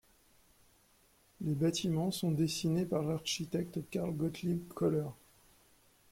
[1.41, 5.05] Les bâtiments sont dessinés par l'architecte Karl Gottlieb Koller.